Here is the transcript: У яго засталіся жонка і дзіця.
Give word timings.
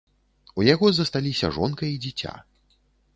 У 0.61 0.63
яго 0.67 0.87
засталіся 0.99 1.51
жонка 1.57 1.83
і 1.93 1.99
дзіця. 2.07 2.33